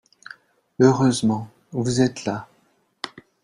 [0.79, 2.47] Heureusement, vous êtes là